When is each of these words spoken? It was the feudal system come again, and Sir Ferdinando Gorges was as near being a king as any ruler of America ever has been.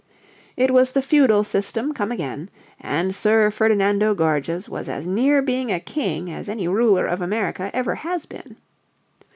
It 0.57 0.71
was 0.71 0.93
the 0.93 1.01
feudal 1.03 1.43
system 1.43 1.93
come 1.93 2.11
again, 2.11 2.49
and 2.79 3.13
Sir 3.13 3.51
Ferdinando 3.51 4.15
Gorges 4.15 4.67
was 4.67 4.89
as 4.89 5.05
near 5.05 5.43
being 5.43 5.71
a 5.71 5.79
king 5.79 6.31
as 6.33 6.49
any 6.49 6.67
ruler 6.67 7.05
of 7.05 7.21
America 7.21 7.69
ever 7.71 7.93
has 7.93 8.25
been. 8.25 8.55